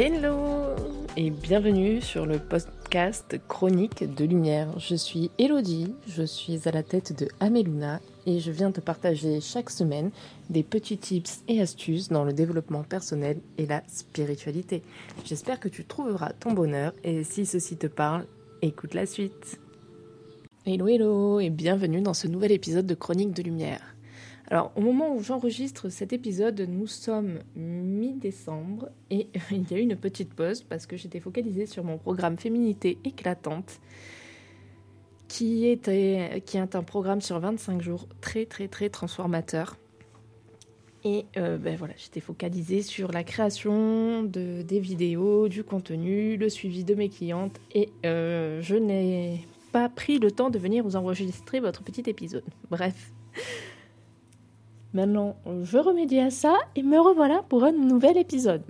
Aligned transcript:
Hello 0.00 0.76
et 1.16 1.30
bienvenue 1.30 2.00
sur 2.00 2.24
le 2.24 2.38
podcast 2.38 3.36
Chronique 3.48 4.04
de 4.14 4.24
Lumière. 4.24 4.78
Je 4.78 4.94
suis 4.94 5.32
Elodie, 5.40 5.92
je 6.06 6.22
suis 6.22 6.68
à 6.68 6.70
la 6.70 6.84
tête 6.84 7.18
de 7.18 7.28
Ameluna 7.40 7.98
et 8.24 8.38
je 8.38 8.52
viens 8.52 8.70
te 8.70 8.80
partager 8.80 9.40
chaque 9.40 9.70
semaine 9.70 10.12
des 10.50 10.62
petits 10.62 10.98
tips 10.98 11.42
et 11.48 11.60
astuces 11.60 12.10
dans 12.10 12.22
le 12.22 12.32
développement 12.32 12.84
personnel 12.84 13.40
et 13.56 13.66
la 13.66 13.82
spiritualité. 13.88 14.84
J'espère 15.24 15.58
que 15.58 15.68
tu 15.68 15.84
trouveras 15.84 16.30
ton 16.30 16.52
bonheur 16.52 16.92
et 17.02 17.24
si 17.24 17.44
ceci 17.44 17.76
te 17.76 17.88
parle, 17.88 18.24
écoute 18.62 18.94
la 18.94 19.04
suite. 19.04 19.58
Hello 20.64 20.86
hello 20.86 21.40
et 21.40 21.50
bienvenue 21.50 22.02
dans 22.02 22.14
ce 22.14 22.28
nouvel 22.28 22.52
épisode 22.52 22.86
de 22.86 22.94
Chronique 22.94 23.32
de 23.32 23.42
Lumière. 23.42 23.96
Alors, 24.50 24.72
au 24.76 24.80
moment 24.80 25.14
où 25.14 25.22
j'enregistre 25.22 25.90
cet 25.90 26.14
épisode, 26.14 26.58
nous 26.68 26.86
sommes 26.86 27.40
mi-décembre 27.54 28.88
et 29.10 29.28
il 29.50 29.70
y 29.70 29.74
a 29.74 29.78
eu 29.78 29.82
une 29.82 29.96
petite 29.96 30.32
pause 30.32 30.62
parce 30.62 30.86
que 30.86 30.96
j'étais 30.96 31.20
focalisée 31.20 31.66
sur 31.66 31.84
mon 31.84 31.98
programme 31.98 32.38
Féminité 32.38 32.98
éclatante 33.04 33.78
qui, 35.28 35.66
était, 35.66 36.42
est 36.54 36.74
un 36.74 36.82
programme 36.82 37.20
sur 37.20 37.38
25 37.38 37.82
jours 37.82 38.08
très 38.22 38.46
très 38.46 38.68
très 38.68 38.88
transformateur. 38.88 39.76
Et 41.04 41.26
euh, 41.36 41.58
ben 41.58 41.76
voilà, 41.76 41.92
j'étais 41.98 42.20
focalisée 42.20 42.80
sur 42.80 43.12
la 43.12 43.24
création 43.24 44.22
de, 44.22 44.62
des 44.62 44.80
vidéos, 44.80 45.48
du 45.48 45.62
contenu, 45.62 46.38
le 46.38 46.48
suivi 46.48 46.84
de 46.84 46.94
mes 46.94 47.10
clientes 47.10 47.60
et 47.74 47.90
euh, 48.06 48.62
je 48.62 48.76
n'ai 48.76 49.46
pas 49.72 49.90
pris 49.90 50.18
le 50.18 50.30
temps 50.30 50.48
de 50.48 50.58
venir 50.58 50.82
vous 50.82 50.96
enregistrer 50.96 51.60
votre 51.60 51.82
petit 51.82 52.08
épisode. 52.08 52.44
Bref. 52.70 53.12
Maintenant, 54.94 55.36
je 55.62 55.78
remédie 55.78 56.18
à 56.18 56.30
ça 56.30 56.56
et 56.74 56.82
me 56.82 56.98
revoilà 56.98 57.42
pour 57.48 57.64
un 57.64 57.72
nouvel 57.72 58.16
épisode. 58.16 58.62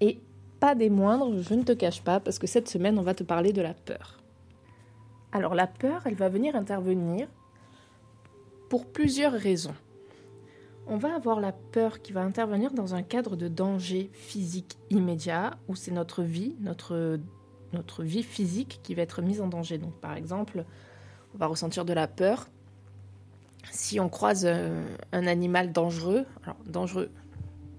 Et 0.00 0.18
pas 0.60 0.74
des 0.74 0.90
moindres, 0.90 1.42
je 1.42 1.54
ne 1.54 1.62
te 1.62 1.72
cache 1.72 2.02
pas, 2.02 2.20
parce 2.20 2.38
que 2.38 2.46
cette 2.46 2.68
semaine, 2.68 2.98
on 2.98 3.02
va 3.02 3.14
te 3.14 3.22
parler 3.22 3.52
de 3.52 3.60
la 3.60 3.74
peur. 3.74 4.18
Alors 5.32 5.54
la 5.54 5.66
peur, 5.66 6.02
elle 6.06 6.14
va 6.14 6.28
venir 6.28 6.56
intervenir 6.56 7.28
pour 8.68 8.86
plusieurs 8.86 9.32
raisons. 9.32 9.74
On 10.86 10.96
va 10.96 11.14
avoir 11.14 11.40
la 11.40 11.52
peur 11.52 12.02
qui 12.02 12.12
va 12.12 12.22
intervenir 12.22 12.72
dans 12.72 12.94
un 12.94 13.02
cadre 13.02 13.36
de 13.36 13.48
danger 13.48 14.10
physique 14.12 14.78
immédiat, 14.90 15.52
où 15.68 15.74
c'est 15.74 15.90
notre 15.90 16.22
vie, 16.22 16.56
notre, 16.60 17.18
notre 17.72 18.02
vie 18.02 18.22
physique 18.22 18.80
qui 18.82 18.94
va 18.94 19.02
être 19.02 19.22
mise 19.22 19.40
en 19.40 19.46
danger. 19.46 19.78
Donc 19.78 19.94
par 20.00 20.14
exemple, 20.14 20.64
on 21.34 21.38
va 21.38 21.46
ressentir 21.46 21.84
de 21.84 21.92
la 21.92 22.08
peur 22.08 22.48
si 23.70 24.00
on 24.00 24.08
croise 24.08 24.44
euh, 24.46 24.84
un 25.12 25.26
animal 25.26 25.72
dangereux, 25.72 26.24
alors 26.42 26.56
dangereux, 26.66 27.10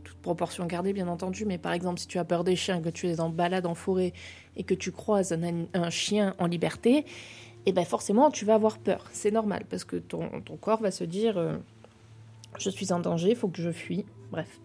toute 0.04 0.18
proportion 0.18 0.66
gardée 0.66 0.94
bien 0.94 1.08
entendu, 1.08 1.46
mais 1.46 1.58
par 1.58 1.74
exemple 1.74 2.00
si 2.00 2.08
tu 2.08 2.18
as 2.20 2.24
peur 2.24 2.44
des 2.44 2.56
chiens, 2.56 2.82
que 2.82 2.90
tu 2.90 3.08
es 3.08 3.20
en 3.20 3.30
balade 3.30 3.66
en 3.66 3.76
forêt 3.76 4.14
et 4.56 4.64
que 4.64 4.74
tu 4.74 4.92
croises 4.92 5.34
un, 5.34 5.90
chien 5.90 6.36
en 6.40 6.48
liberté, 6.48 6.98
et 7.00 7.06
eh 7.70 7.72
ben 7.72 7.86
forcément 7.86 8.32
tu 8.32 8.46
vas 8.46 8.56
avoir 8.56 8.78
peur. 8.78 9.06
C'est 9.12 9.32
normal 9.32 9.66
parce 9.70 9.84
que 9.84 9.98
ton, 9.98 10.30
corps 10.60 10.82
va 10.82 10.92
se 10.92 11.04
dire 11.04 11.38
euh, 11.38 11.58
je 12.58 12.70
suis 12.70 12.92
en 12.92 13.00
danger, 13.00 13.32
il 13.32 13.36
faut 13.36 13.48
que 13.48 13.62
je 13.62 13.72
fuis. 13.72 14.06
Bref. 14.32 14.60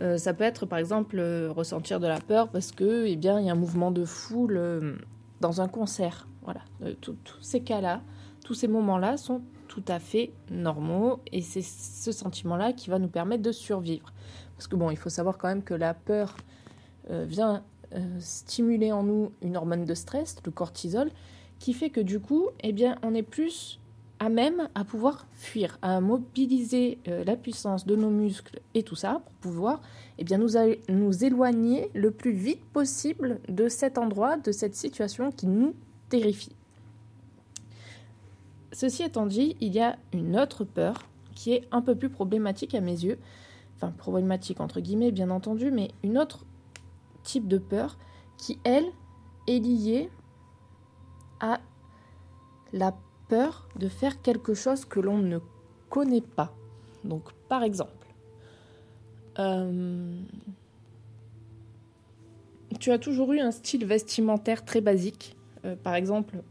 Euh, 0.00 0.16
ça 0.16 0.32
peut 0.32 0.44
être 0.44 0.64
par 0.64 0.78
exemple 0.78 1.20
ressentir 1.50 2.00
de 2.00 2.06
la 2.06 2.18
peur 2.18 2.48
parce 2.48 2.72
que 2.72 3.06
eh 3.06 3.16
bien 3.16 3.38
il 3.38 3.46
y 3.46 3.50
a 3.50 3.52
un 3.52 3.56
mouvement 3.56 3.90
de 3.90 4.04
foule 4.04 4.98
dans 5.40 5.60
un 5.60 5.68
concert. 5.68 6.28
Voilà. 6.42 6.62
tous 7.00 7.16
ces 7.40 7.60
cas-là, 7.60 8.02
tous 8.44 8.54
ces 8.54 8.66
moments-là 8.66 9.16
sont 9.16 9.42
tout 9.72 9.82
à 9.88 9.98
fait 9.98 10.32
normaux 10.50 11.20
et 11.32 11.40
c'est 11.40 11.62
ce 11.62 12.12
sentiment-là 12.12 12.74
qui 12.74 12.90
va 12.90 12.98
nous 12.98 13.08
permettre 13.08 13.42
de 13.42 13.52
survivre. 13.52 14.12
Parce 14.54 14.68
que 14.68 14.76
bon, 14.76 14.90
il 14.90 14.98
faut 14.98 15.08
savoir 15.08 15.38
quand 15.38 15.48
même 15.48 15.62
que 15.62 15.72
la 15.72 15.94
peur 15.94 16.36
euh, 17.08 17.24
vient 17.26 17.62
euh, 17.94 18.00
stimuler 18.20 18.92
en 18.92 19.02
nous 19.02 19.32
une 19.40 19.56
hormone 19.56 19.86
de 19.86 19.94
stress, 19.94 20.36
le 20.44 20.50
cortisol, 20.50 21.10
qui 21.58 21.72
fait 21.72 21.88
que 21.88 22.02
du 22.02 22.20
coup, 22.20 22.48
eh 22.60 22.72
bien, 22.72 22.98
on 23.02 23.14
est 23.14 23.22
plus 23.22 23.80
à 24.18 24.28
même 24.28 24.68
à 24.74 24.84
pouvoir 24.84 25.26
fuir, 25.32 25.78
à 25.80 26.02
mobiliser 26.02 26.98
euh, 27.08 27.24
la 27.24 27.36
puissance 27.36 27.86
de 27.86 27.96
nos 27.96 28.10
muscles 28.10 28.60
et 28.74 28.82
tout 28.82 28.94
ça 28.94 29.22
pour 29.40 29.52
pouvoir 29.52 29.80
eh 30.18 30.24
bien, 30.24 30.36
nous, 30.36 30.50
nous 30.90 31.24
éloigner 31.24 31.88
le 31.94 32.10
plus 32.10 32.32
vite 32.32 32.62
possible 32.74 33.40
de 33.48 33.68
cet 33.68 33.96
endroit, 33.96 34.36
de 34.36 34.52
cette 34.52 34.74
situation 34.74 35.32
qui 35.32 35.46
nous 35.46 35.74
terrifie. 36.10 36.54
Ceci 38.72 39.02
étant 39.02 39.26
dit, 39.26 39.56
il 39.60 39.74
y 39.74 39.80
a 39.80 39.96
une 40.12 40.38
autre 40.38 40.64
peur 40.64 41.04
qui 41.34 41.52
est 41.52 41.68
un 41.70 41.82
peu 41.82 41.94
plus 41.94 42.08
problématique 42.08 42.74
à 42.74 42.80
mes 42.80 43.04
yeux. 43.04 43.18
Enfin, 43.76 43.90
problématique 43.90 44.60
entre 44.60 44.80
guillemets, 44.80 45.12
bien 45.12 45.30
entendu, 45.30 45.70
mais 45.70 45.90
une 46.02 46.18
autre 46.18 46.46
type 47.22 47.48
de 47.48 47.58
peur 47.58 47.98
qui, 48.38 48.58
elle, 48.64 48.86
est 49.46 49.58
liée 49.58 50.10
à 51.40 51.60
la 52.72 52.94
peur 53.28 53.68
de 53.76 53.88
faire 53.88 54.22
quelque 54.22 54.54
chose 54.54 54.84
que 54.84 55.00
l'on 55.00 55.18
ne 55.18 55.38
connaît 55.90 56.20
pas. 56.20 56.54
Donc, 57.04 57.32
par 57.48 57.62
exemple, 57.62 58.06
euh, 59.38 60.16
tu 62.78 62.90
as 62.90 62.98
toujours 62.98 63.32
eu 63.32 63.40
un 63.40 63.50
style 63.50 63.84
vestimentaire 63.84 64.64
très 64.64 64.80
basique. 64.80 65.36
Euh, 65.64 65.76
par 65.76 65.94
exemple, 65.94 66.42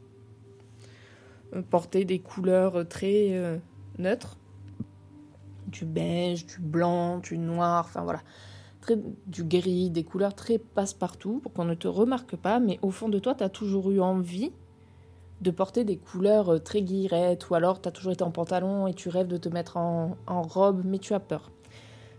porter 1.69 2.05
des 2.05 2.19
couleurs 2.19 2.87
très 2.87 3.29
euh, 3.31 3.57
neutres. 3.97 4.37
Du 5.67 5.85
beige, 5.85 6.45
du 6.45 6.59
blanc, 6.59 7.19
du 7.19 7.37
noir, 7.37 7.85
enfin 7.87 8.01
voilà. 8.01 8.21
Très, 8.81 8.97
du 9.27 9.43
gris, 9.43 9.89
des 9.89 10.03
couleurs 10.03 10.33
très 10.33 10.57
passe-partout 10.57 11.39
pour 11.39 11.53
qu'on 11.53 11.65
ne 11.65 11.75
te 11.75 11.87
remarque 11.87 12.35
pas, 12.35 12.59
mais 12.59 12.79
au 12.81 12.89
fond 12.89 13.09
de 13.09 13.19
toi, 13.19 13.35
tu 13.35 13.43
as 13.43 13.49
toujours 13.49 13.91
eu 13.91 14.01
envie 14.01 14.51
de 15.41 15.51
porter 15.51 15.83
des 15.83 15.97
couleurs 15.97 16.53
euh, 16.53 16.59
très 16.59 16.81
guirettes, 16.81 17.49
ou 17.49 17.55
alors 17.55 17.81
tu 17.81 17.87
as 17.87 17.91
toujours 17.91 18.11
été 18.11 18.23
en 18.23 18.31
pantalon 18.31 18.87
et 18.87 18.93
tu 18.93 19.09
rêves 19.09 19.27
de 19.27 19.37
te 19.37 19.49
mettre 19.49 19.77
en, 19.77 20.17
en 20.27 20.41
robe, 20.41 20.83
mais 20.85 20.99
tu 20.99 21.13
as 21.13 21.19
peur. 21.19 21.51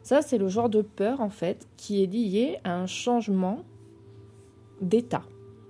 Ça, 0.03 0.23
c'est 0.23 0.39
le 0.39 0.49
genre 0.49 0.69
de 0.69 0.83
peur, 0.83 1.21
en 1.21 1.31
fait, 1.31 1.69
qui 1.77 2.03
est 2.03 2.07
lié 2.07 2.59
à 2.65 2.75
un 2.75 2.87
changement 2.87 3.65
d'état, 4.81 5.23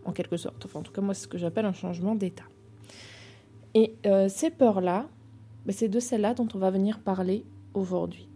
en 0.05 0.13
quelque 0.13 0.39
sorte. 0.39 0.65
Enfin, 0.65 0.81
en 0.81 0.83
tout 0.83 0.93
cas, 0.93 1.03
moi, 1.03 1.15
c'est 1.15 1.25
ce 1.25 1.29
que 1.29 1.39
j'appelle 1.39 1.67
un 1.67 1.75
changement 1.75 2.15
d'état. 2.15 2.45
Et 3.75 3.95
euh, 4.07 4.29
ces 4.29 4.51
peurs-là, 4.51 5.07
ben, 5.67 5.73
c'est 5.73 5.89
de 5.89 6.01
celles-là 6.01 6.35
dont 6.35 6.49
on 6.55 6.59
va 6.59 6.71
venir 6.71 7.01
parler 7.01 7.45
aujourd'hui. 7.75 8.29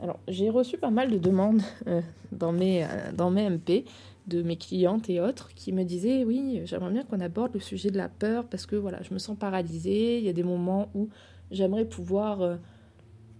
Alors, 0.00 0.18
j'ai 0.28 0.48
reçu 0.48 0.78
pas 0.78 0.90
mal 0.90 1.10
de 1.10 1.18
demandes 1.18 1.62
euh, 1.86 2.00
dans, 2.32 2.52
mes, 2.52 2.84
euh, 2.84 3.12
dans 3.12 3.30
mes 3.30 3.48
MP 3.50 3.84
de 4.26 4.42
mes 4.42 4.56
clientes 4.56 5.10
et 5.10 5.20
autres 5.20 5.52
qui 5.54 5.72
me 5.72 5.82
disaient 5.82 6.24
oui, 6.24 6.62
j'aimerais 6.64 6.92
bien 6.92 7.02
qu'on 7.02 7.20
aborde 7.20 7.52
le 7.54 7.60
sujet 7.60 7.90
de 7.90 7.96
la 7.96 8.08
peur 8.08 8.44
parce 8.46 8.64
que 8.64 8.76
voilà, 8.76 9.02
je 9.02 9.12
me 9.12 9.18
sens 9.18 9.36
paralysée. 9.36 10.18
Il 10.18 10.24
y 10.24 10.28
a 10.28 10.32
des 10.32 10.44
moments 10.44 10.88
où 10.94 11.08
j'aimerais 11.50 11.84
pouvoir 11.84 12.58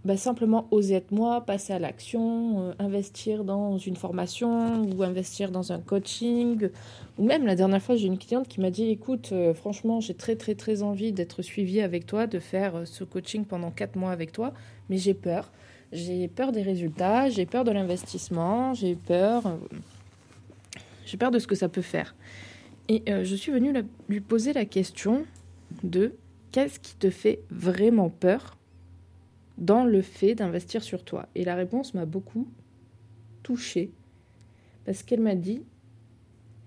bah, 0.04 0.16
simplement 0.16 0.66
oser 0.70 0.94
être 0.94 1.12
moi, 1.12 1.42
passer 1.42 1.74
à 1.74 1.78
l'action, 1.78 2.70
euh, 2.70 2.72
investir 2.78 3.44
dans 3.44 3.76
une 3.76 3.96
formation 3.96 4.82
ou 4.84 5.02
investir 5.02 5.50
dans 5.50 5.72
un 5.72 5.78
coaching. 5.78 6.70
Ou 7.18 7.24
même 7.26 7.44
la 7.44 7.54
dernière 7.54 7.82
fois, 7.82 7.96
j'ai 7.96 8.06
une 8.06 8.18
cliente 8.18 8.48
qui 8.48 8.60
m'a 8.60 8.70
dit 8.70 8.88
écoute, 8.88 9.30
euh, 9.32 9.52
franchement, 9.52 10.00
j'ai 10.00 10.14
très 10.14 10.36
très 10.36 10.54
très 10.54 10.82
envie 10.82 11.12
d'être 11.12 11.42
suivie 11.42 11.82
avec 11.82 12.06
toi, 12.06 12.26
de 12.26 12.38
faire 12.38 12.76
euh, 12.76 12.84
ce 12.86 13.04
coaching 13.04 13.44
pendant 13.44 13.70
quatre 13.70 13.96
mois 13.96 14.10
avec 14.10 14.32
toi, 14.32 14.54
mais 14.88 14.96
j'ai 14.96 15.12
peur. 15.12 15.52
J'ai 15.92 16.28
peur 16.28 16.52
des 16.52 16.62
résultats, 16.62 17.28
j'ai 17.28 17.44
peur 17.44 17.64
de 17.64 17.72
l'investissement, 17.72 18.72
j'ai 18.74 18.94
peur, 18.94 19.42
j'ai 21.04 21.16
peur 21.16 21.32
de 21.32 21.40
ce 21.40 21.48
que 21.48 21.56
ça 21.56 21.68
peut 21.68 21.82
faire. 21.82 22.14
Et 22.88 23.02
je 23.08 23.34
suis 23.34 23.50
venue 23.50 23.72
lui 24.08 24.20
poser 24.20 24.52
la 24.52 24.64
question 24.64 25.24
de 25.82 26.12
qu'est-ce 26.52 26.78
qui 26.78 26.94
te 26.94 27.10
fait 27.10 27.40
vraiment 27.50 28.08
peur? 28.08 28.56
Dans 29.60 29.84
le 29.84 30.02
fait 30.02 30.34
d'investir 30.34 30.82
sur 30.82 31.04
toi 31.04 31.28
Et 31.34 31.44
la 31.44 31.54
réponse 31.54 31.94
m'a 31.94 32.06
beaucoup 32.06 32.48
touchée 33.42 33.92
parce 34.84 35.02
qu'elle 35.02 35.20
m'a 35.20 35.34
dit 35.34 35.62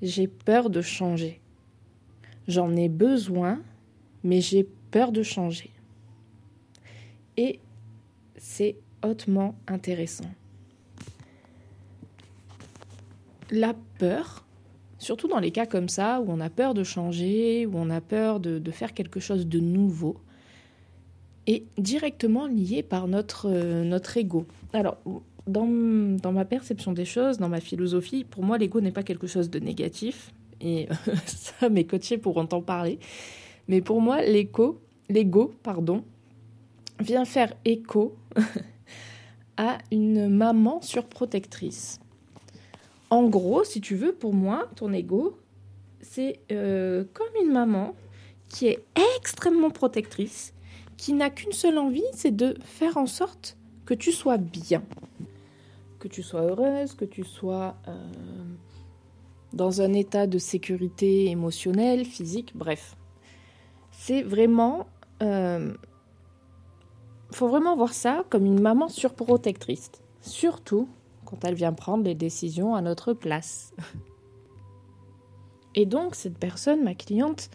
j'ai 0.01 0.27
peur 0.27 0.69
de 0.69 0.81
changer. 0.81 1.39
J'en 2.47 2.75
ai 2.75 2.89
besoin, 2.89 3.61
mais 4.23 4.41
j'ai 4.41 4.67
peur 4.91 5.11
de 5.11 5.23
changer. 5.23 5.71
Et 7.37 7.59
c'est 8.37 8.75
hautement 9.01 9.55
intéressant. 9.67 10.29
La 13.49 13.73
peur, 13.97 14.45
surtout 14.97 15.29
dans 15.29 15.39
les 15.39 15.51
cas 15.51 15.65
comme 15.65 15.87
ça, 15.87 16.19
où 16.21 16.25
on 16.29 16.41
a 16.41 16.49
peur 16.49 16.73
de 16.73 16.83
changer, 16.83 17.65
où 17.65 17.73
on 17.75 17.89
a 17.89 18.01
peur 18.01 18.41
de, 18.41 18.59
de 18.59 18.71
faire 18.71 18.93
quelque 18.93 19.21
chose 19.21 19.47
de 19.47 19.59
nouveau, 19.59 20.17
est 21.47 21.63
directement 21.77 22.47
lié 22.47 22.83
par 22.83 23.07
notre, 23.07 23.49
euh, 23.49 23.83
notre 23.83 24.17
ego. 24.17 24.45
Alors, 24.73 24.97
dans, 25.47 25.67
dans, 25.67 26.31
ma 26.31 26.45
perception 26.45 26.93
des 26.93 27.05
choses, 27.05 27.37
dans 27.37 27.49
ma 27.49 27.59
philosophie, 27.59 28.23
pour 28.23 28.43
moi, 28.43 28.57
l'ego 28.57 28.81
n'est 28.81 28.91
pas 28.91 29.03
quelque 29.03 29.27
chose 29.27 29.49
de 29.49 29.59
négatif. 29.59 30.33
Et 30.61 30.87
ça, 31.25 31.69
mes 31.69 31.85
coachés 31.85 32.17
pourront 32.17 32.47
en 32.51 32.61
parler. 32.61 32.99
Mais 33.67 33.81
pour 33.81 34.01
moi, 34.01 34.21
l'ego, 34.21 35.53
pardon, 35.63 36.03
vient 36.99 37.25
faire 37.25 37.53
écho 37.65 38.15
à 39.57 39.77
une 39.91 40.29
maman 40.29 40.81
surprotectrice. 40.81 41.99
En 43.09 43.27
gros, 43.27 43.63
si 43.63 43.79
tu 43.79 43.95
veux, 43.95 44.13
pour 44.13 44.33
moi, 44.33 44.69
ton 44.75 44.91
ego, 44.91 45.37
c'est 46.01 46.39
euh, 46.51 47.03
comme 47.13 47.27
une 47.43 47.51
maman 47.51 47.95
qui 48.49 48.67
est 48.67 48.83
extrêmement 49.17 49.69
protectrice, 49.69 50.53
qui 51.03 51.11
n'a 51.11 51.29
qu'une 51.29 51.51
seule 51.51 51.79
envie, 51.79 52.05
c'est 52.13 52.33
de 52.33 52.55
faire 52.63 52.95
en 52.95 53.07
sorte 53.07 53.57
que 53.85 53.93
tu 53.93 54.13
sois 54.13 54.37
bien, 54.37 54.81
que 55.99 56.07
tu 56.07 56.23
sois 56.23 56.43
heureuse, 56.43 56.93
que 56.93 57.03
tu 57.03 57.25
sois 57.25 57.75
euh, 57.89 58.07
dans 59.51 59.81
un 59.81 59.91
état 59.91 60.27
de 60.27 60.37
sécurité 60.37 61.25
émotionnelle, 61.25 62.05
physique, 62.05 62.53
bref. 62.55 62.95
C'est 63.91 64.21
vraiment... 64.21 64.87
Euh, 65.21 65.73
faut 67.31 67.49
vraiment 67.49 67.75
voir 67.75 67.91
ça 67.91 68.23
comme 68.29 68.45
une 68.45 68.61
maman 68.61 68.87
surprotectrice, 68.87 69.91
surtout 70.21 70.87
quand 71.25 71.43
elle 71.43 71.55
vient 71.55 71.73
prendre 71.73 72.05
les 72.05 72.15
décisions 72.15 72.75
à 72.75 72.81
notre 72.81 73.11
place. 73.11 73.73
Et 75.75 75.85
donc 75.85 76.15
cette 76.15 76.37
personne, 76.37 76.81
ma 76.81 76.95
cliente, 76.95 77.49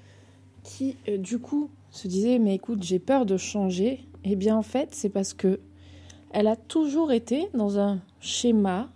qui 0.64 0.98
euh, 1.08 1.16
du 1.16 1.38
coup 1.38 1.70
se 1.90 2.08
disait 2.08 2.38
mais 2.38 2.54
écoute 2.54 2.82
j'ai 2.82 2.98
peur 2.98 3.26
de 3.26 3.36
changer, 3.36 4.00
eh 4.24 4.36
bien 4.36 4.56
en 4.56 4.62
fait 4.62 4.88
c'est 4.92 5.08
parce 5.08 5.34
que 5.34 5.60
elle 6.30 6.46
a 6.46 6.56
toujours 6.56 7.12
été 7.12 7.48
dans 7.54 7.78
un 7.78 8.00
schéma, 8.20 8.88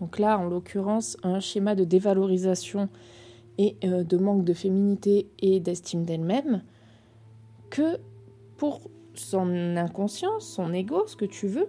donc 0.00 0.18
là 0.18 0.38
en 0.38 0.44
l'occurrence 0.44 1.16
un 1.22 1.40
schéma 1.40 1.74
de 1.74 1.84
dévalorisation 1.84 2.88
et 3.58 3.76
euh, 3.84 4.02
de 4.02 4.16
manque 4.16 4.44
de 4.44 4.52
féminité 4.52 5.28
et 5.40 5.60
d'estime 5.60 6.04
d'elle-même, 6.04 6.62
que 7.70 7.98
pour 8.56 8.80
son 9.14 9.76
inconscience, 9.76 10.46
son 10.46 10.72
ego, 10.72 11.06
ce 11.06 11.16
que 11.16 11.24
tu 11.24 11.46
veux, 11.46 11.68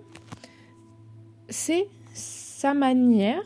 c'est 1.50 1.88
sa 2.14 2.74
manière 2.74 3.44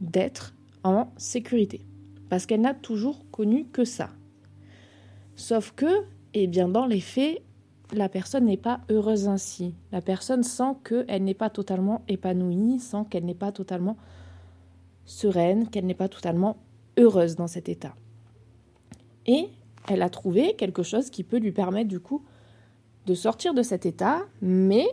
d'être 0.00 0.54
en 0.84 1.08
sécurité. 1.16 1.80
Parce 2.28 2.46
qu'elle 2.46 2.60
n'a 2.60 2.74
toujours 2.74 3.24
connu 3.30 3.66
que 3.66 3.84
ça. 3.84 4.10
Sauf 5.42 5.72
que, 5.72 6.04
eh 6.34 6.46
bien, 6.46 6.68
dans 6.68 6.86
les 6.86 7.00
faits, 7.00 7.42
la 7.92 8.08
personne 8.08 8.44
n'est 8.44 8.56
pas 8.56 8.80
heureuse 8.88 9.26
ainsi. 9.26 9.74
La 9.90 10.00
personne 10.00 10.44
sent 10.44 10.76
qu'elle 10.84 11.24
n'est 11.24 11.34
pas 11.34 11.50
totalement 11.50 12.02
épanouie, 12.06 12.78
sent 12.78 13.06
qu'elle 13.10 13.24
n'est 13.24 13.34
pas 13.34 13.50
totalement 13.50 13.96
sereine, 15.04 15.68
qu'elle 15.68 15.86
n'est 15.86 15.94
pas 15.94 16.08
totalement 16.08 16.58
heureuse 16.96 17.34
dans 17.34 17.48
cet 17.48 17.68
état. 17.68 17.96
Et 19.26 19.48
elle 19.88 20.02
a 20.02 20.10
trouvé 20.10 20.54
quelque 20.54 20.84
chose 20.84 21.10
qui 21.10 21.24
peut 21.24 21.38
lui 21.38 21.50
permettre 21.50 21.88
du 21.88 21.98
coup 21.98 22.22
de 23.06 23.14
sortir 23.14 23.52
de 23.52 23.62
cet 23.62 23.84
état, 23.84 24.20
mais 24.42 24.86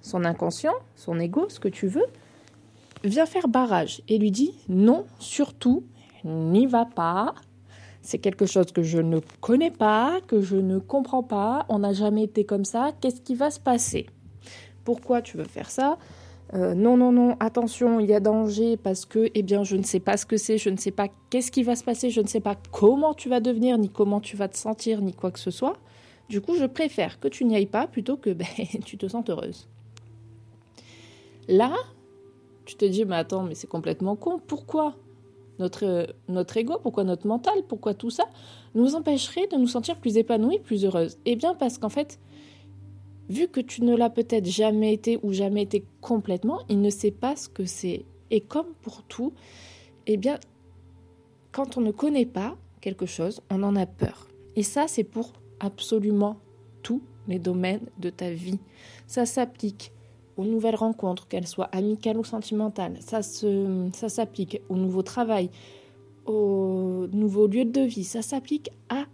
son 0.00 0.24
inconscient, 0.24 0.74
son 0.96 1.20
ego, 1.20 1.48
ce 1.48 1.60
que 1.60 1.68
tu 1.68 1.86
veux, 1.86 2.06
vient 3.04 3.24
faire 3.24 3.46
barrage 3.46 4.02
et 4.08 4.18
lui 4.18 4.32
dit 4.32 4.52
non, 4.68 5.06
surtout, 5.20 5.84
n'y 6.24 6.66
va 6.66 6.86
pas. 6.86 7.36
C'est 8.02 8.18
quelque 8.18 8.46
chose 8.46 8.72
que 8.72 8.82
je 8.82 8.98
ne 8.98 9.20
connais 9.40 9.70
pas, 9.70 10.20
que 10.26 10.40
je 10.40 10.56
ne 10.56 10.78
comprends 10.78 11.22
pas. 11.22 11.64
On 11.68 11.78
n'a 11.78 11.92
jamais 11.92 12.24
été 12.24 12.44
comme 12.44 12.64
ça. 12.64 12.90
Qu'est-ce 13.00 13.20
qui 13.20 13.34
va 13.34 13.50
se 13.50 13.60
passer? 13.60 14.06
Pourquoi 14.84 15.22
tu 15.22 15.36
veux 15.36 15.44
faire 15.44 15.70
ça? 15.70 15.98
Euh, 16.54 16.74
non, 16.74 16.98
non, 16.98 17.12
non, 17.12 17.36
attention, 17.40 17.98
il 17.98 18.10
y 18.10 18.14
a 18.14 18.20
danger 18.20 18.76
parce 18.76 19.06
que, 19.06 19.30
eh 19.34 19.42
bien, 19.42 19.64
je 19.64 19.76
ne 19.76 19.82
sais 19.82 20.00
pas 20.00 20.18
ce 20.18 20.26
que 20.26 20.36
c'est, 20.36 20.58
je 20.58 20.68
ne 20.68 20.76
sais 20.76 20.90
pas 20.90 21.08
qu'est-ce 21.30 21.50
qui 21.50 21.62
va 21.62 21.76
se 21.76 21.84
passer, 21.84 22.10
je 22.10 22.20
ne 22.20 22.26
sais 22.26 22.40
pas 22.40 22.56
comment 22.72 23.14
tu 23.14 23.30
vas 23.30 23.40
devenir, 23.40 23.78
ni 23.78 23.88
comment 23.88 24.20
tu 24.20 24.36
vas 24.36 24.48
te 24.48 24.56
sentir, 24.58 25.00
ni 25.00 25.14
quoi 25.14 25.30
que 25.30 25.38
ce 25.38 25.50
soit. 25.50 25.78
Du 26.28 26.42
coup, 26.42 26.54
je 26.54 26.66
préfère 26.66 27.20
que 27.20 27.28
tu 27.28 27.46
n'y 27.46 27.56
ailles 27.56 27.66
pas 27.66 27.86
plutôt 27.86 28.18
que 28.18 28.30
ben, 28.34 28.46
tu 28.84 28.98
te 28.98 29.08
sentes 29.08 29.30
heureuse. 29.30 29.68
Là, 31.48 31.72
tu 32.66 32.74
te 32.74 32.84
dis, 32.84 33.04
mais 33.06 33.16
attends, 33.16 33.44
mais 33.44 33.54
c'est 33.54 33.66
complètement 33.66 34.14
con. 34.14 34.38
Pourquoi? 34.38 34.94
Notre, 35.58 36.14
notre 36.28 36.56
ego, 36.56 36.74
pourquoi 36.82 37.04
notre 37.04 37.26
mental, 37.26 37.54
pourquoi 37.68 37.94
tout 37.94 38.10
ça 38.10 38.24
nous 38.74 38.94
empêcherait 38.94 39.46
de 39.48 39.56
nous 39.56 39.66
sentir 39.66 39.96
plus 39.96 40.16
épanouies, 40.16 40.58
plus 40.58 40.84
heureuses 40.84 41.18
Eh 41.24 41.36
bien, 41.36 41.54
parce 41.54 41.78
qu'en 41.78 41.88
fait, 41.88 42.18
vu 43.28 43.48
que 43.48 43.60
tu 43.60 43.82
ne 43.82 43.96
l'as 43.96 44.10
peut-être 44.10 44.46
jamais 44.46 44.92
été 44.92 45.18
ou 45.22 45.32
jamais 45.32 45.62
été 45.62 45.84
complètement, 46.00 46.60
il 46.68 46.80
ne 46.80 46.90
sait 46.90 47.10
pas 47.10 47.36
ce 47.36 47.48
que 47.48 47.64
c'est. 47.64 48.04
Et 48.30 48.40
comme 48.40 48.74
pour 48.82 49.02
tout, 49.02 49.32
eh 50.06 50.16
bien, 50.16 50.38
quand 51.52 51.76
on 51.76 51.80
ne 51.80 51.90
connaît 51.90 52.26
pas 52.26 52.56
quelque 52.80 53.06
chose, 53.06 53.40
on 53.50 53.62
en 53.62 53.76
a 53.76 53.86
peur. 53.86 54.28
Et 54.56 54.62
ça, 54.62 54.88
c'est 54.88 55.04
pour 55.04 55.32
absolument 55.60 56.36
tous 56.82 57.02
les 57.28 57.38
domaines 57.38 57.86
de 57.98 58.10
ta 58.10 58.30
vie. 58.30 58.58
Ça 59.06 59.26
s'applique 59.26 59.92
aux 60.36 60.44
nouvelles 60.44 60.76
rencontres, 60.76 61.28
qu'elles 61.28 61.46
soient 61.46 61.68
amicales 61.72 62.18
ou 62.18 62.24
sentimentales. 62.24 62.96
Ça, 63.00 63.22
se, 63.22 63.88
ça 63.92 64.08
s'applique 64.08 64.60
au 64.68 64.76
nouveau 64.76 65.02
travail, 65.02 65.50
aux 66.26 67.06
nouveaux 67.12 67.46
lieux 67.46 67.64
de 67.64 67.80
vie. 67.80 68.04
Ça 68.04 68.22
s'applique 68.22 68.70
à 68.88 69.04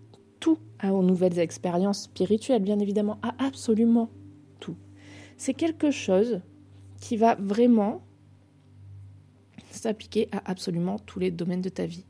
tout, 0.41 0.59
aux 0.85 1.03
nouvelles 1.03 1.39
expériences 1.39 2.05
spirituelles, 2.05 2.63
bien 2.63 2.79
évidemment, 2.79 3.19
à 3.23 3.35
absolument 3.45 4.09
tout. 4.61 4.77
C'est 5.37 5.55
quelque 5.55 5.91
chose 5.91 6.41
qui 7.01 7.17
va 7.17 7.35
vraiment 7.37 8.03
s'appliquer 9.71 10.29
à 10.33 10.51
absolument 10.51 10.99
tous 10.99 11.19
les 11.19 11.31
domaines 11.31 11.63
de 11.63 11.69
ta 11.69 11.87
vie. 11.87 12.05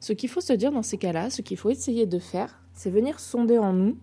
Ce 0.00 0.12
qu'il 0.12 0.28
faut 0.28 0.40
se 0.40 0.52
dire 0.52 0.72
dans 0.72 0.82
ces 0.82 0.96
cas-là, 0.96 1.30
ce 1.30 1.42
qu'il 1.42 1.56
faut 1.56 1.70
essayer 1.70 2.06
de 2.06 2.18
faire, 2.18 2.62
c'est 2.72 2.90
venir 2.90 3.20
sonder 3.20 3.58
en 3.58 3.72
nous 3.72 3.98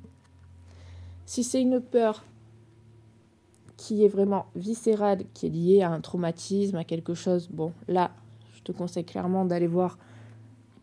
si 1.25 1.43
c'est 1.43 1.61
une 1.61 1.81
peur 1.81 2.23
qui 3.87 4.03
est 4.03 4.09
vraiment 4.09 4.47
viscérale, 4.53 5.19
qui 5.33 5.45
est 5.45 5.49
liée 5.49 5.81
à 5.81 5.89
un 5.89 6.01
traumatisme, 6.01 6.75
à 6.75 6.83
quelque 6.83 7.13
chose, 7.13 7.47
bon, 7.47 7.71
là, 7.87 8.11
je 8.53 8.61
te 8.61 8.73
conseille 8.73 9.05
clairement 9.05 9.45
d'aller 9.45 9.67
voir 9.67 9.97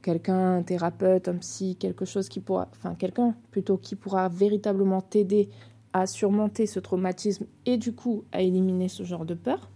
quelqu'un, 0.00 0.56
un 0.56 0.62
thérapeute, 0.62 1.28
un 1.28 1.36
psy, 1.36 1.76
quelque 1.76 2.06
chose 2.06 2.30
qui 2.30 2.40
pourra, 2.40 2.66
enfin 2.72 2.94
quelqu'un 2.94 3.34
plutôt 3.50 3.76
qui 3.76 3.94
pourra 3.94 4.30
véritablement 4.30 5.02
t'aider 5.02 5.50
à 5.92 6.06
surmonter 6.06 6.64
ce 6.64 6.80
traumatisme 6.80 7.44
et 7.66 7.76
du 7.76 7.92
coup 7.92 8.24
à 8.32 8.40
éliminer 8.40 8.88
ce 8.88 9.02
genre 9.02 9.26
de 9.26 9.34
peur. 9.34 9.68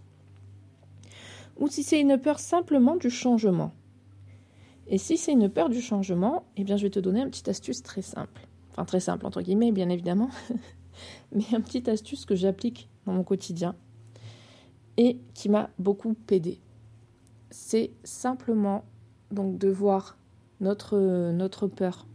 Ou 1.59 1.67
si 1.67 1.83
c'est 1.83 2.01
une 2.01 2.17
peur 2.17 2.39
simplement 2.39 2.95
du 2.95 3.11
changement. 3.11 3.73
Et 4.87 4.97
si 4.97 5.17
c'est 5.17 5.33
une 5.33 5.49
peur 5.49 5.69
du 5.69 5.81
changement, 5.81 6.45
eh 6.57 6.63
bien 6.63 6.77
je 6.77 6.83
vais 6.83 6.89
te 6.89 6.99
donner 6.99 7.21
une 7.21 7.29
petite 7.29 7.49
astuce 7.49 7.83
très 7.83 8.01
simple. 8.01 8.47
Enfin 8.71 8.85
très 8.85 8.99
simple 8.99 9.27
entre 9.27 9.43
guillemets 9.43 9.71
bien 9.71 9.89
évidemment. 9.89 10.31
Mais 11.31 11.43
une 11.53 11.61
petite 11.61 11.89
astuce 11.89 12.25
que 12.25 12.33
j'applique 12.33 12.88
dans 13.05 13.13
mon 13.13 13.23
quotidien 13.23 13.75
et 14.97 15.17
qui 15.33 15.47
m'a 15.47 15.69
beaucoup 15.79 16.15
aidé. 16.29 16.59
C'est 17.51 17.91
simplement 18.03 18.83
donc 19.31 19.57
de 19.57 19.69
voir 19.69 20.17
notre, 20.59 21.31
notre 21.31 21.67
peur, 21.67 22.05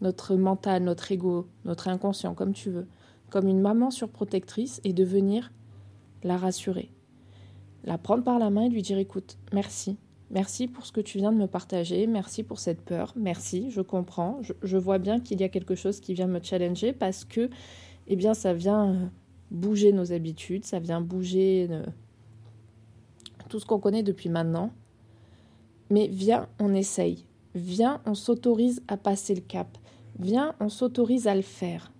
notre 0.00 0.36
mental, 0.36 0.84
notre 0.84 1.12
ego, 1.12 1.46
notre 1.64 1.88
inconscient, 1.88 2.34
comme 2.34 2.54
tu 2.54 2.70
veux, 2.70 2.86
comme 3.30 3.46
une 3.46 3.60
maman 3.60 3.90
surprotectrice 3.90 4.80
et 4.84 4.92
de 4.92 5.04
venir 5.04 5.52
la 6.22 6.38
rassurer. 6.38 6.90
La 7.84 7.98
prendre 7.98 8.24
par 8.24 8.38
la 8.38 8.50
main 8.50 8.62
et 8.62 8.68
lui 8.70 8.82
dire 8.82 8.98
écoute, 8.98 9.36
merci. 9.52 9.98
Merci 10.30 10.66
pour 10.66 10.84
ce 10.84 10.92
que 10.92 11.00
tu 11.00 11.18
viens 11.18 11.32
de 11.32 11.38
me 11.38 11.46
partager, 11.46 12.06
merci 12.06 12.42
pour 12.42 12.58
cette 12.58 12.82
peur, 12.82 13.14
merci, 13.16 13.70
je 13.70 13.80
comprends, 13.80 14.38
je, 14.42 14.52
je 14.62 14.76
vois 14.76 14.98
bien 14.98 15.20
qu'il 15.20 15.40
y 15.40 15.44
a 15.44 15.48
quelque 15.48 15.74
chose 15.74 16.00
qui 16.00 16.12
vient 16.12 16.26
me 16.26 16.42
challenger 16.42 16.92
parce 16.92 17.24
que, 17.24 17.48
eh 18.06 18.16
bien, 18.16 18.34
ça 18.34 18.52
vient 18.52 19.10
bouger 19.50 19.92
nos 19.92 20.12
habitudes, 20.12 20.64
ça 20.64 20.78
vient 20.78 21.00
bouger 21.00 21.66
euh, 21.70 21.84
tout 23.48 23.60
ce 23.60 23.66
qu'on 23.66 23.78
connaît 23.78 24.02
depuis 24.02 24.28
maintenant. 24.28 24.72
Mais 25.90 26.06
viens, 26.08 26.48
on 26.58 26.74
essaye. 26.74 27.24
Viens, 27.54 28.00
on 28.04 28.14
s'autorise 28.14 28.82
à 28.88 28.96
passer 28.96 29.34
le 29.34 29.40
cap. 29.40 29.78
Viens, 30.18 30.54
on 30.60 30.68
s'autorise 30.68 31.26
à 31.26 31.34
le 31.34 31.42
faire. 31.42 31.92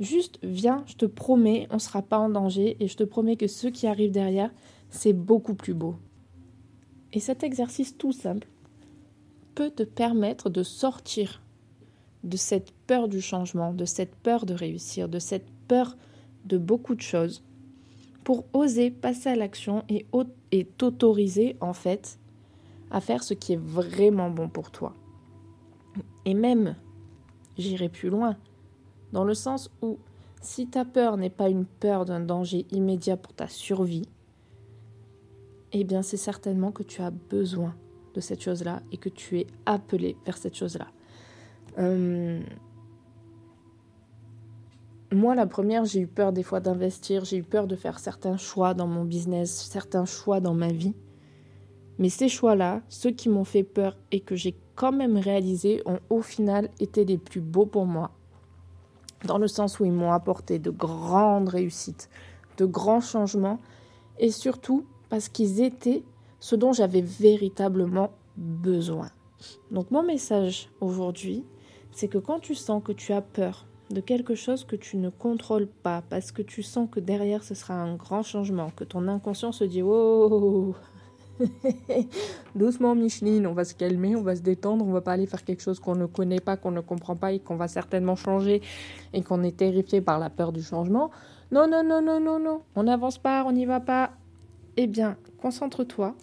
Juste 0.00 0.38
viens, 0.42 0.82
je 0.86 0.96
te 0.96 1.06
promets, 1.06 1.68
on 1.70 1.74
ne 1.74 1.80
sera 1.80 2.02
pas 2.02 2.18
en 2.18 2.28
danger 2.28 2.76
et 2.80 2.88
je 2.88 2.96
te 2.96 3.04
promets 3.04 3.36
que 3.36 3.46
ce 3.46 3.68
qui 3.68 3.86
arrive 3.86 4.10
derrière, 4.10 4.50
c'est 4.90 5.12
beaucoup 5.12 5.54
plus 5.54 5.74
beau. 5.74 5.96
Et 7.12 7.20
cet 7.20 7.44
exercice 7.44 7.96
tout 7.96 8.12
simple 8.12 8.48
peut 9.54 9.70
te 9.70 9.84
permettre 9.84 10.50
de 10.50 10.64
sortir 10.64 11.42
de 12.24 12.36
cette 12.36 12.72
peur 12.86 13.08
du 13.08 13.20
changement, 13.20 13.72
de 13.72 13.84
cette 13.84 14.16
peur 14.16 14.46
de 14.46 14.54
réussir, 14.54 15.08
de 15.08 15.20
cette 15.20 15.46
peur 15.68 15.96
de 16.44 16.58
beaucoup 16.58 16.94
de 16.94 17.00
choses 17.00 17.42
pour 18.22 18.44
oser 18.52 18.90
passer 18.90 19.30
à 19.30 19.36
l'action 19.36 19.84
et, 19.88 20.06
et 20.52 20.64
t'autoriser 20.64 21.56
en 21.60 21.72
fait 21.72 22.18
à 22.90 23.00
faire 23.00 23.22
ce 23.22 23.34
qui 23.34 23.52
est 23.54 23.60
vraiment 23.60 24.30
bon 24.30 24.48
pour 24.48 24.70
toi. 24.70 24.94
Et 26.24 26.34
même, 26.34 26.76
j'irai 27.58 27.88
plus 27.88 28.08
loin, 28.08 28.36
dans 29.12 29.24
le 29.24 29.34
sens 29.34 29.70
où 29.82 29.98
si 30.40 30.66
ta 30.66 30.84
peur 30.84 31.16
n'est 31.16 31.30
pas 31.30 31.48
une 31.48 31.64
peur 31.64 32.04
d'un 32.04 32.20
danger 32.20 32.66
immédiat 32.70 33.16
pour 33.16 33.32
ta 33.32 33.48
survie, 33.48 34.08
eh 35.72 35.84
bien 35.84 36.02
c'est 36.02 36.16
certainement 36.16 36.72
que 36.72 36.82
tu 36.82 37.02
as 37.02 37.10
besoin 37.10 37.74
de 38.14 38.20
cette 38.20 38.42
chose-là 38.42 38.82
et 38.92 38.96
que 38.96 39.08
tu 39.08 39.40
es 39.40 39.46
appelé 39.66 40.16
vers 40.24 40.36
cette 40.36 40.54
chose-là. 40.54 40.86
Euh, 41.78 42.40
moi, 45.14 45.34
la 45.34 45.46
première, 45.46 45.84
j'ai 45.84 46.00
eu 46.00 46.06
peur 46.06 46.32
des 46.32 46.42
fois 46.42 46.60
d'investir, 46.60 47.24
j'ai 47.24 47.38
eu 47.38 47.42
peur 47.42 47.66
de 47.66 47.76
faire 47.76 47.98
certains 47.98 48.36
choix 48.36 48.74
dans 48.74 48.86
mon 48.86 49.04
business, 49.04 49.68
certains 49.70 50.04
choix 50.04 50.40
dans 50.40 50.54
ma 50.54 50.68
vie. 50.68 50.94
Mais 51.98 52.08
ces 52.08 52.28
choix-là, 52.28 52.82
ceux 52.88 53.10
qui 53.10 53.28
m'ont 53.28 53.44
fait 53.44 53.62
peur 53.62 53.96
et 54.10 54.20
que 54.20 54.34
j'ai 54.34 54.56
quand 54.74 54.92
même 54.92 55.16
réalisé, 55.16 55.82
ont 55.86 56.00
au 56.10 56.22
final 56.22 56.70
été 56.80 57.04
les 57.04 57.18
plus 57.18 57.40
beaux 57.40 57.66
pour 57.66 57.86
moi. 57.86 58.10
Dans 59.26 59.38
le 59.38 59.46
sens 59.46 59.78
où 59.78 59.84
ils 59.84 59.92
m'ont 59.92 60.12
apporté 60.12 60.58
de 60.58 60.70
grandes 60.70 61.48
réussites, 61.48 62.08
de 62.56 62.64
grands 62.64 63.00
changements 63.00 63.60
et 64.18 64.30
surtout 64.30 64.86
parce 65.08 65.28
qu'ils 65.28 65.60
étaient 65.60 66.02
ce 66.40 66.56
dont 66.56 66.72
j'avais 66.72 67.00
véritablement 67.00 68.10
besoin. 68.36 69.08
Donc 69.70 69.90
mon 69.90 70.02
message 70.02 70.70
aujourd'hui, 70.80 71.44
c'est 71.92 72.08
que 72.08 72.18
quand 72.18 72.40
tu 72.40 72.54
sens 72.54 72.82
que 72.82 72.92
tu 72.92 73.12
as 73.12 73.22
peur 73.22 73.66
de 73.90 74.00
quelque 74.00 74.34
chose 74.34 74.64
que 74.64 74.76
tu 74.76 74.96
ne 74.96 75.10
contrôles 75.10 75.66
pas, 75.66 76.02
parce 76.08 76.32
que 76.32 76.42
tu 76.42 76.62
sens 76.62 76.88
que 76.90 77.00
derrière 77.00 77.42
ce 77.42 77.54
sera 77.54 77.74
un 77.74 77.96
grand 77.96 78.22
changement, 78.22 78.70
que 78.74 78.84
ton 78.84 79.08
inconscient 79.08 79.52
se 79.52 79.64
dit 79.64 79.82
oh 79.82 80.74
doucement 82.54 82.94
Micheline, 82.94 83.46
on 83.46 83.52
va 83.52 83.64
se 83.64 83.74
calmer, 83.74 84.16
on 84.16 84.22
va 84.22 84.36
se 84.36 84.42
détendre, 84.42 84.86
on 84.86 84.92
va 84.92 85.00
pas 85.00 85.12
aller 85.12 85.26
faire 85.26 85.44
quelque 85.44 85.62
chose 85.62 85.80
qu'on 85.80 85.96
ne 85.96 86.06
connaît 86.06 86.40
pas, 86.40 86.56
qu'on 86.56 86.70
ne 86.70 86.80
comprend 86.80 87.16
pas 87.16 87.32
et 87.32 87.40
qu'on 87.40 87.56
va 87.56 87.68
certainement 87.68 88.16
changer 88.16 88.62
et 89.12 89.22
qu'on 89.22 89.42
est 89.42 89.56
terrifié 89.56 90.00
par 90.00 90.18
la 90.18 90.30
peur 90.30 90.52
du 90.52 90.62
changement. 90.62 91.10
Non, 91.50 91.68
non, 91.68 91.82
non, 91.84 92.00
non, 92.00 92.20
non, 92.20 92.38
non, 92.38 92.62
on 92.74 92.84
n'avance 92.84 93.18
pas, 93.18 93.44
on 93.44 93.52
n'y 93.52 93.66
va 93.66 93.80
pas. 93.80 94.12
Eh 94.76 94.86
bien, 94.86 95.16
concentre-toi, 95.40 96.14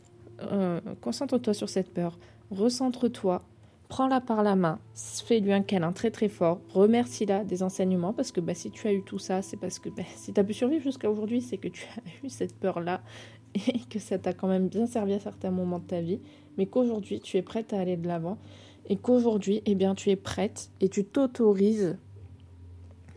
euh, 0.52 0.80
concentre-toi 1.02 1.54
sur 1.54 1.70
cette 1.70 1.94
peur, 1.94 2.18
recentre-toi, 2.50 3.44
prends-la 3.92 4.22
par 4.22 4.42
la 4.42 4.56
main, 4.56 4.80
fais-lui 4.96 5.52
un 5.52 5.64
câlin 5.64 5.92
très 5.92 6.12
très 6.12 6.30
fort, 6.30 6.62
remercie-la 6.70 7.44
des 7.44 7.62
enseignements 7.62 8.14
parce 8.14 8.32
que 8.32 8.40
bah, 8.40 8.54
si 8.54 8.72
tu 8.72 8.88
as 8.88 8.94
eu 8.94 9.04
tout 9.04 9.20
ça, 9.20 9.42
c'est 9.42 9.58
parce 9.58 9.80
que 9.80 9.90
bah, 9.90 10.04
si 10.16 10.32
tu 10.32 10.40
as 10.40 10.46
pu 10.46 10.54
survivre 10.54 10.82
jusqu'à 10.82 11.12
aujourd'hui, 11.12 11.42
c'est 11.42 11.58
que 11.58 11.68
tu 11.68 11.86
as 11.98 12.02
eu 12.26 12.30
cette 12.30 12.56
peur-là 12.56 13.02
et 13.56 13.82
que 13.90 14.00
ça 14.00 14.18
t'a 14.18 14.32
quand 14.32 14.48
même 14.48 14.70
bien 14.70 14.88
servi 14.88 15.12
à 15.12 15.20
certains 15.20 15.52
moments 15.52 15.80
de 15.80 15.88
ta 15.88 16.00
vie, 16.00 16.22
mais 16.58 16.68
qu'aujourd'hui 16.68 17.20
tu 17.20 17.36
es 17.36 17.42
prête 17.42 17.74
à 17.74 17.82
aller 17.82 17.98
de 17.98 18.08
l'avant 18.08 18.38
et 18.88 18.96
qu'aujourd'hui, 18.96 19.62
eh 19.66 19.76
bien, 19.76 19.94
tu 19.94 20.10
es 20.10 20.16
prête 20.16 20.72
et 20.80 20.88
tu 20.88 21.04
t'autorises 21.04 21.98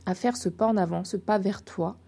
à 0.06 0.16
faire 0.16 0.36
ce 0.36 0.48
pas 0.48 0.66
en 0.66 0.76
avant, 0.76 1.04
ce 1.04 1.16
pas 1.16 1.38
vers 1.38 1.62
toi 1.62 1.98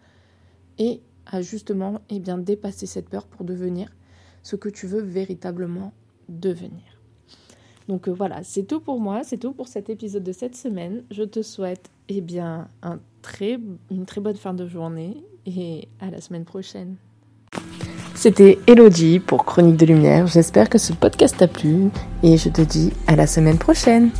et 0.78 1.02
à 1.24 1.40
justement 1.40 2.00
eh 2.10 2.18
bien, 2.18 2.36
dépasser 2.36 2.86
cette 2.86 3.08
peur 3.08 3.28
pour 3.28 3.44
devenir 3.44 3.94
ce 4.42 4.56
que 4.56 4.68
tu 4.68 4.88
veux 4.88 5.02
véritablement 5.02 5.92
devenir. 6.28 6.95
Donc 7.88 8.08
euh, 8.08 8.12
voilà, 8.12 8.42
c'est 8.42 8.64
tout 8.64 8.80
pour 8.80 9.00
moi, 9.00 9.22
c'est 9.24 9.36
tout 9.36 9.52
pour 9.52 9.68
cet 9.68 9.90
épisode 9.90 10.24
de 10.24 10.32
cette 10.32 10.56
semaine. 10.56 11.02
Je 11.10 11.22
te 11.22 11.42
souhaite 11.42 11.90
eh 12.08 12.20
bien 12.20 12.68
une 13.90 14.06
très 14.06 14.20
bonne 14.20 14.36
fin 14.36 14.54
de 14.54 14.66
journée 14.66 15.16
et 15.46 15.88
à 16.00 16.10
la 16.10 16.20
semaine 16.20 16.44
prochaine. 16.44 16.96
C'était 18.14 18.58
Elodie 18.66 19.20
pour 19.20 19.44
Chronique 19.44 19.76
de 19.76 19.86
Lumière. 19.86 20.26
J'espère 20.26 20.68
que 20.68 20.78
ce 20.78 20.92
podcast 20.92 21.36
t'a 21.36 21.48
plu 21.48 21.90
et 22.22 22.36
je 22.36 22.48
te 22.48 22.62
dis 22.62 22.92
à 23.06 23.14
la 23.14 23.26
semaine 23.26 23.58
prochaine. 23.58 24.10